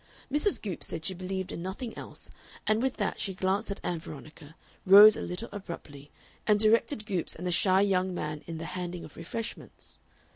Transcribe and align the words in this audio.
Mrs. 0.31 0.59
Goopes 0.59 0.87
said 0.87 1.05
she 1.05 1.13
believed 1.13 1.51
in 1.51 1.61
nothing 1.61 1.95
else, 1.95 2.31
and 2.65 2.81
with 2.81 2.97
that 2.97 3.19
she 3.19 3.35
glanced 3.35 3.69
at 3.69 3.79
Ann 3.83 3.99
Veronica, 3.99 4.55
rose 4.83 5.15
a 5.15 5.21
little 5.21 5.47
abruptly, 5.51 6.09
and 6.47 6.59
directed 6.59 7.05
Goopes 7.05 7.35
and 7.35 7.45
the 7.45 7.51
shy 7.51 7.81
young 7.81 8.11
man 8.11 8.41
in 8.47 8.57
the 8.57 8.65
handing 8.65 9.05
of 9.05 9.15
refreshments. 9.15 9.99